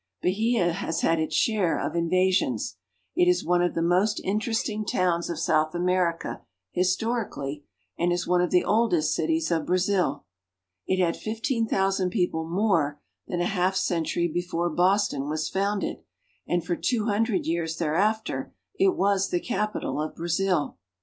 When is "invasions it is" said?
1.95-3.45